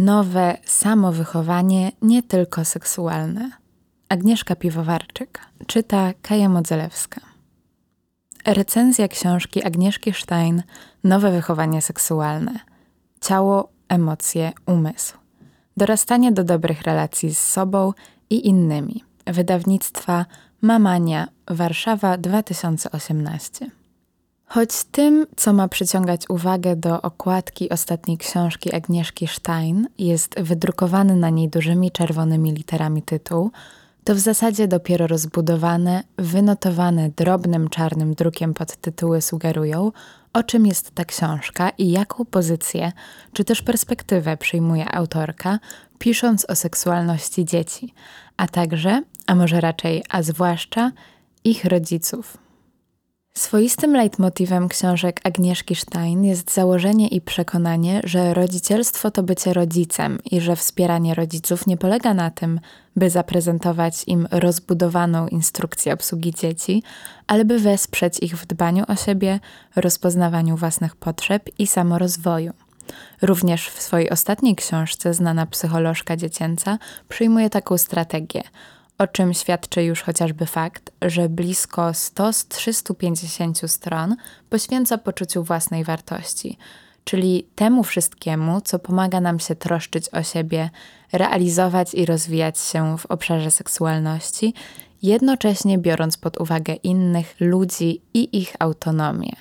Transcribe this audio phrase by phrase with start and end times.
[0.00, 3.50] Nowe samowychowanie nie tylko seksualne.
[4.08, 7.20] Agnieszka Piwowarczyk czyta Kaja Modzelewska.
[8.46, 10.62] Recenzja książki Agnieszki Stein
[11.04, 12.60] Nowe wychowanie seksualne.
[13.20, 15.16] Ciało, emocje, umysł.
[15.76, 17.92] Dorastanie do dobrych relacji z sobą
[18.30, 19.04] i innymi.
[19.26, 20.26] Wydawnictwa
[20.62, 23.79] Mamania, Warszawa 2018.
[24.52, 31.30] Choć tym, co ma przyciągać uwagę do okładki ostatniej książki Agnieszki Stein, jest wydrukowany na
[31.30, 33.50] niej dużymi czerwonymi literami tytuł,
[34.04, 39.92] to w zasadzie dopiero rozbudowane, wynotowane drobnym czarnym drukiem podtytuły sugerują,
[40.32, 42.92] o czym jest ta książka i jaką pozycję,
[43.32, 45.58] czy też perspektywę przyjmuje autorka,
[45.98, 47.94] pisząc o seksualności dzieci,
[48.36, 50.92] a także, a może raczej, a zwłaszcza
[51.44, 52.49] ich rodziców.
[53.34, 60.40] Swoistym leitmotywem książek Agnieszki Stein jest założenie i przekonanie, że rodzicielstwo to bycie rodzicem i
[60.40, 62.60] że wspieranie rodziców nie polega na tym,
[62.96, 66.82] by zaprezentować im rozbudowaną instrukcję obsługi dzieci,
[67.26, 69.40] ale by wesprzeć ich w dbaniu o siebie,
[69.76, 72.52] rozpoznawaniu własnych potrzeb i samorozwoju.
[73.22, 78.42] Również w swojej ostatniej książce znana psycholożka dziecięca przyjmuje taką strategię–
[79.00, 84.16] o czym świadczy już chociażby fakt, że blisko 100 z 350 stron
[84.50, 86.58] poświęca poczuciu własnej wartości,
[87.04, 90.70] czyli temu wszystkiemu, co pomaga nam się troszczyć o siebie,
[91.12, 94.54] realizować i rozwijać się w obszarze seksualności,
[95.02, 99.32] jednocześnie biorąc pod uwagę innych ludzi i ich autonomię.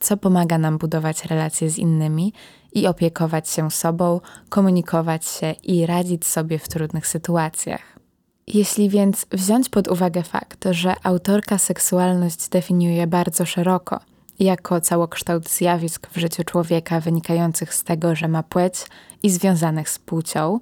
[0.00, 2.32] Co pomaga nam budować relacje z innymi
[2.72, 8.03] i opiekować się sobą, komunikować się i radzić sobie w trudnych sytuacjach.
[8.46, 14.00] Jeśli więc wziąć pod uwagę fakt, że autorka seksualność definiuje bardzo szeroko,
[14.38, 18.74] jako całokształt zjawisk w życiu człowieka wynikających z tego, że ma płeć
[19.22, 20.58] i związanych z płcią,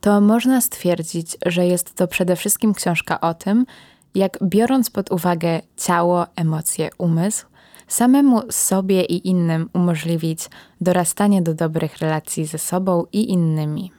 [0.00, 3.66] to można stwierdzić, że jest to przede wszystkim książka o tym,
[4.14, 7.46] jak biorąc pod uwagę ciało, emocje, umysł,
[7.88, 10.48] samemu sobie i innym umożliwić
[10.80, 13.92] dorastanie do dobrych relacji ze sobą i innymi.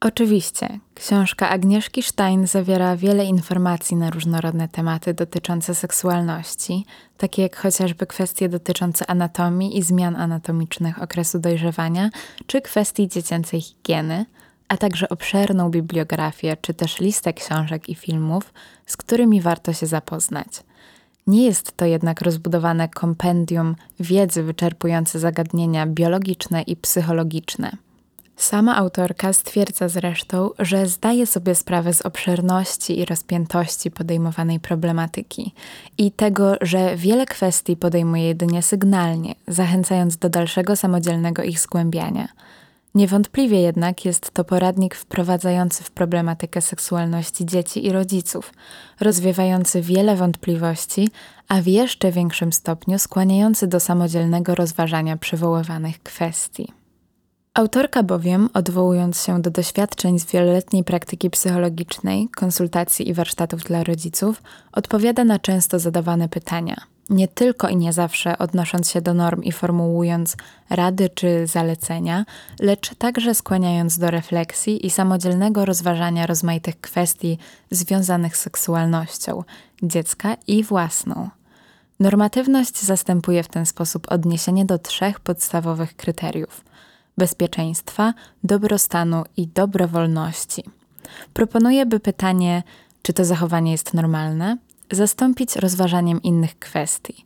[0.00, 6.84] Oczywiście, książka Agnieszki Stein zawiera wiele informacji na różnorodne tematy dotyczące seksualności,
[7.16, 12.10] takie jak chociażby kwestie dotyczące anatomii i zmian anatomicznych okresu dojrzewania,
[12.46, 14.26] czy kwestii dziecięcej higieny,
[14.68, 18.52] a także obszerną bibliografię, czy też listę książek i filmów,
[18.86, 20.48] z którymi warto się zapoznać.
[21.26, 27.72] Nie jest to jednak rozbudowane kompendium wiedzy wyczerpujące zagadnienia biologiczne i psychologiczne–
[28.38, 35.54] Sama autorka stwierdza zresztą, że zdaje sobie sprawę z obszerności i rozpiętości podejmowanej problematyki
[35.98, 42.28] i tego, że wiele kwestii podejmuje jedynie sygnalnie, zachęcając do dalszego samodzielnego ich zgłębiania.
[42.94, 48.52] Niewątpliwie jednak jest to poradnik wprowadzający w problematykę seksualności dzieci i rodziców,
[49.00, 51.08] rozwiewający wiele wątpliwości,
[51.48, 56.77] a w jeszcze większym stopniu skłaniający do samodzielnego rozważania przywoływanych kwestii.
[57.58, 64.42] Autorka bowiem, odwołując się do doświadczeń z wieloletniej praktyki psychologicznej, konsultacji i warsztatów dla rodziców,
[64.72, 66.76] odpowiada na często zadawane pytania.
[67.10, 70.36] Nie tylko i nie zawsze odnosząc się do norm i formułując
[70.70, 72.24] rady czy zalecenia,
[72.60, 77.38] lecz także skłaniając do refleksji i samodzielnego rozważania rozmaitych kwestii
[77.70, 79.44] związanych z seksualnością
[79.82, 81.28] dziecka i własną.
[82.00, 86.60] Normatywność zastępuje w ten sposób odniesienie do trzech podstawowych kryteriów–
[87.18, 88.14] bezpieczeństwa,
[88.44, 90.64] dobrostanu i dobrowolności.
[91.32, 92.62] Proponuję, by pytanie,
[93.02, 94.56] czy to zachowanie jest normalne,
[94.90, 97.24] zastąpić rozważaniem innych kwestii.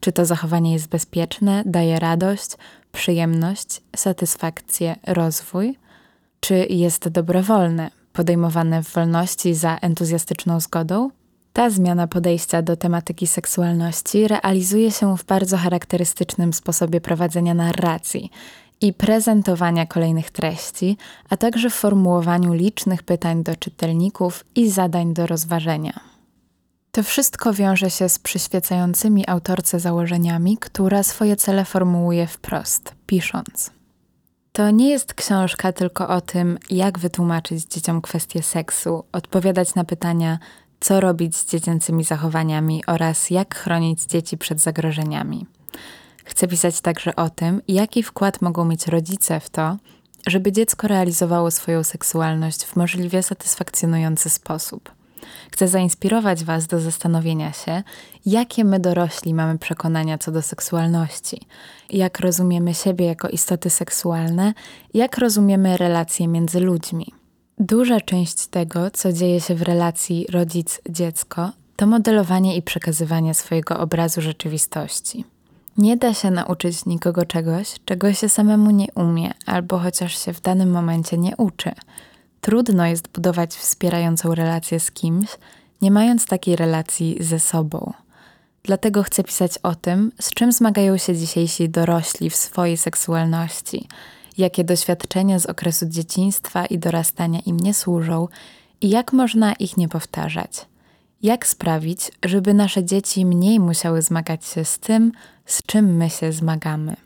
[0.00, 2.50] Czy to zachowanie jest bezpieczne, daje radość,
[2.92, 5.78] przyjemność, satysfakcję, rozwój?
[6.40, 11.10] Czy jest dobrowolne, podejmowane w wolności za entuzjastyczną zgodą?
[11.52, 18.30] Ta zmiana podejścia do tematyki seksualności realizuje się w bardzo charakterystycznym sposobie prowadzenia narracji
[18.80, 20.96] i prezentowania kolejnych treści,
[21.30, 26.00] a także w formułowaniu licznych pytań do czytelników i zadań do rozważenia.
[26.92, 33.70] To wszystko wiąże się z przyświecającymi autorce założeniami, która swoje cele formułuje wprost, pisząc.
[34.52, 40.38] To nie jest książka tylko o tym, jak wytłumaczyć dzieciom kwestie seksu, odpowiadać na pytania,
[40.80, 45.46] co robić z dziecięcymi zachowaniami oraz jak chronić dzieci przed zagrożeniami.
[46.28, 49.76] Chcę pisać także o tym, jaki wkład mogą mieć rodzice w to,
[50.26, 54.92] żeby dziecko realizowało swoją seksualność w możliwie satysfakcjonujący sposób.
[55.52, 57.82] Chcę zainspirować Was do zastanowienia się,
[58.26, 61.46] jakie my dorośli mamy przekonania co do seksualności,
[61.90, 64.54] jak rozumiemy siebie jako istoty seksualne,
[64.94, 67.12] jak rozumiemy relacje między ludźmi.
[67.58, 74.20] Duża część tego, co dzieje się w relacji rodzic-dziecko, to modelowanie i przekazywanie swojego obrazu
[74.20, 75.24] rzeczywistości.
[75.78, 80.40] Nie da się nauczyć nikogo czegoś, czego się samemu nie umie, albo chociaż się w
[80.40, 81.72] danym momencie nie uczy.
[82.40, 85.28] Trudno jest budować wspierającą relację z kimś,
[85.82, 87.92] nie mając takiej relacji ze sobą.
[88.62, 93.88] Dlatego chcę pisać o tym, z czym zmagają się dzisiejsi dorośli w swojej seksualności,
[94.38, 98.28] jakie doświadczenia z okresu dzieciństwa i dorastania im nie służą
[98.80, 100.66] i jak można ich nie powtarzać.
[101.22, 105.12] Jak sprawić, żeby nasze dzieci mniej musiały zmagać się z tym,
[105.48, 106.96] z czym my się zmagamy?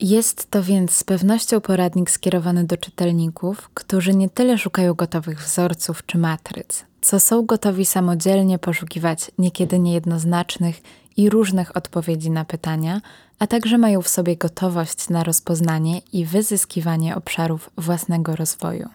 [0.00, 6.06] Jest to więc z pewnością poradnik skierowany do czytelników, którzy nie tyle szukają gotowych wzorców
[6.06, 10.82] czy matryc, co są gotowi samodzielnie poszukiwać niekiedy niejednoznacznych
[11.16, 13.00] i różnych odpowiedzi na pytania,
[13.38, 18.88] a także mają w sobie gotowość na rozpoznanie i wyzyskiwanie obszarów własnego rozwoju.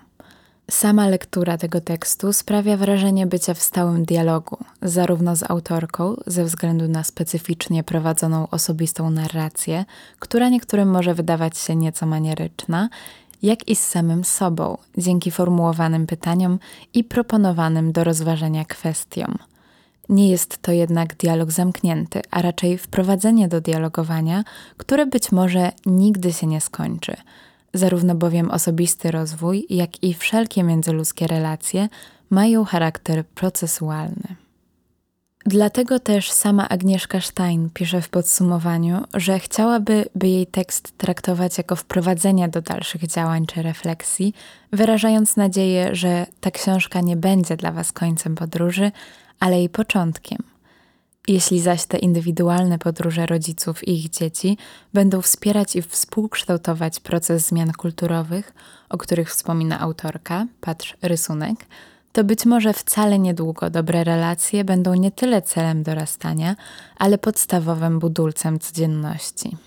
[0.72, 6.88] Sama lektura tego tekstu sprawia wrażenie bycia w stałym dialogu, zarówno z autorką, ze względu
[6.88, 9.86] na specyficznie prowadzoną osobistą narrację,
[10.20, 12.90] która niektórym może wydawać się nieco manieryczna,
[13.42, 16.60] jak i z samym sobą, dzięki formułowanym pytaniom
[16.94, 19.38] i proponowanym do rozważenia kwestiom.
[20.10, 24.44] Nie jest to jednak dialog zamknięty, a raczej wprowadzenie do dialogowania,
[24.78, 27.16] które być może nigdy się nie skończy–
[27.74, 31.90] Zarówno bowiem osobisty rozwój, jak i wszelkie międzyludzkie relacje
[32.30, 34.36] mają charakter procesualny.
[35.46, 41.76] Dlatego też sama Agnieszka Stein pisze w podsumowaniu, że chciałaby, by jej tekst traktować jako
[41.76, 44.34] wprowadzenie do dalszych działań czy refleksji,
[44.72, 48.92] wyrażając nadzieję, że ta książka nie będzie dla Was końcem podróży,
[49.40, 50.53] ale jej początkiem.
[51.28, 54.58] Jeśli zaś te indywidualne podróże rodziców i ich dzieci
[54.94, 58.54] będą wspierać i współkształtować proces zmian kulturowych,
[58.90, 61.66] o których wspomina autorka, patrz rysunek,
[62.14, 66.56] to być może wcale niedługo dobre relacje będą nie tyle celem dorastania,
[66.98, 69.58] ale podstawowym budulcem codzienności.